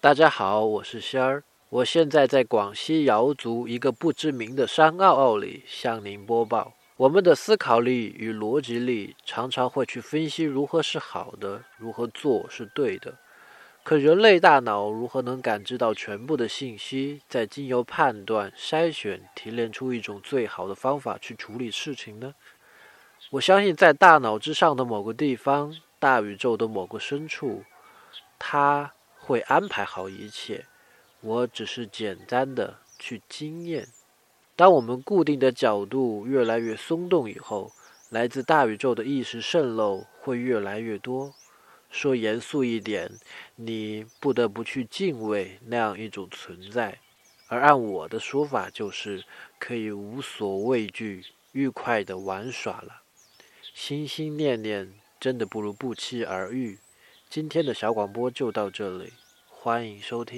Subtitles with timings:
[0.00, 6.72] 大家好，我是仙儿，我现在在广西瑶族一个不知名的山坳坳里向您播报。
[6.98, 13.14] 我们的思考力与逻辑力常常会去分析如何是好的，如何做是对的。
[13.82, 22.36] 可人类大脑如何能感知到全部的信息，再经由判断、筛选、提炼出一种最好的方法去处理事情呢？
[23.30, 27.64] 我相信，在大脑之上的某个地方，大宇宙的某个深处，
[28.38, 28.92] 它。
[29.28, 30.64] 会安排好一切，
[31.20, 33.86] 我只是简单的去经验。
[34.56, 37.70] 当我们固定的角度越来越松动以后，
[38.08, 41.34] 来自大宇宙的意识渗漏会越来越多。
[41.90, 43.12] 说严肃一点，
[43.56, 46.98] 你不得不去敬畏那样一种存在。
[47.48, 49.24] 而按我的说法，就是
[49.58, 53.02] 可以无所畏惧、愉快的玩耍了。
[53.74, 56.78] 心心念念，真的不如不期而遇。
[57.30, 59.12] 今天的小广播就到这里，
[59.46, 60.36] 欢迎收听。